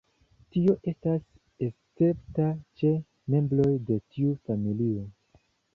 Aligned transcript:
Tio 0.55 0.73
estas 0.91 1.27
escepta 1.67 2.49
ĉe 2.83 2.95
membroj 3.35 3.71
de 3.91 4.03
tiu 4.15 4.37
familio. 4.51 5.11